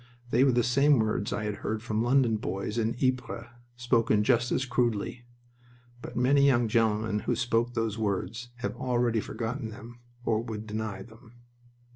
They 0.31 0.43
were 0.43 0.51
the 0.51 0.63
same 0.63 0.97
words 0.97 1.31
I 1.31 1.43
had 1.43 1.57
heard 1.57 1.83
from 1.83 2.01
London 2.01 2.37
boys 2.37 2.79
in 2.79 2.95
Ypres, 2.99 3.49
spoken 3.75 4.23
just 4.23 4.51
as 4.51 4.65
crudely. 4.65 5.25
But 6.01 6.15
many 6.17 6.43
young 6.47 6.67
gentlemen 6.67 7.19
who 7.19 7.35
spoke 7.35 7.75
those 7.75 7.99
words 7.99 8.49
have 8.61 8.75
already 8.75 9.19
forgotten 9.19 9.69
them 9.69 9.99
or 10.25 10.41
would 10.41 10.65
deny 10.65 11.03
them. 11.03 11.35